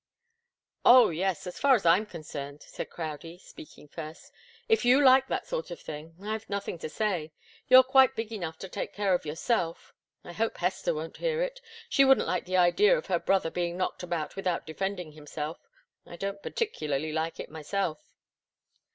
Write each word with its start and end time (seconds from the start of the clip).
"Oh, 0.83 1.11
yes, 1.11 1.45
as 1.45 1.59
far 1.59 1.75
as 1.75 1.85
I'm 1.85 2.07
concerned," 2.07 2.63
said 2.63 2.89
Crowdie, 2.89 3.37
speaking 3.37 3.87
first. 3.87 4.31
"If 4.67 4.83
you 4.83 4.99
like 5.05 5.27
that 5.27 5.45
sort 5.45 5.69
of 5.69 5.79
thing, 5.79 6.15
I've 6.23 6.49
nothing 6.49 6.79
to 6.79 6.89
say. 6.89 7.33
You're 7.67 7.83
quite 7.83 8.15
big 8.15 8.31
enough 8.31 8.57
to 8.65 8.67
take 8.67 8.93
care 8.93 9.13
of 9.13 9.27
yourself. 9.27 9.93
I 10.23 10.33
hope 10.33 10.57
Hester 10.57 10.95
won't 10.95 11.17
hear 11.17 11.43
it. 11.43 11.61
She 11.87 12.03
wouldn't 12.03 12.25
like 12.25 12.45
the 12.45 12.57
idea 12.57 12.97
of 12.97 13.05
her 13.05 13.19
brother 13.19 13.51
being 13.51 13.77
knocked 13.77 14.01
about 14.01 14.35
without 14.35 14.65
defending 14.65 15.11
himself. 15.11 15.59
I 16.07 16.15
don't 16.15 16.41
particularly 16.41 17.11
like 17.11 17.39
it 17.39 17.51
myself." 17.51 18.15